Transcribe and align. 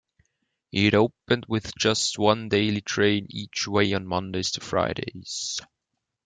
It 0.71 0.95
opened 0.95 1.45
with 1.47 1.75
just 1.77 2.17
one 2.17 2.49
daily 2.49 2.81
train 2.81 3.27
each 3.29 3.67
way 3.67 3.93
on 3.93 4.07
Mondays 4.07 4.49
to 4.53 4.59
Fridays. 4.61 5.61